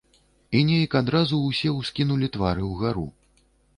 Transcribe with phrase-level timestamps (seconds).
[0.59, 3.05] І нейк адразу ўсе ўскінулі твары ўгару.